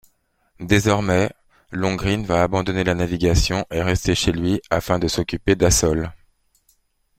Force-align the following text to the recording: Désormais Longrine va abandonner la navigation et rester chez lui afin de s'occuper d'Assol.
Désormais 0.59 1.31
Longrine 1.69 2.25
va 2.25 2.41
abandonner 2.41 2.83
la 2.83 2.95
navigation 2.95 3.67
et 3.69 3.83
rester 3.83 4.15
chez 4.15 4.31
lui 4.31 4.59
afin 4.71 4.97
de 4.97 5.07
s'occuper 5.07 5.55
d'Assol. 5.55 6.11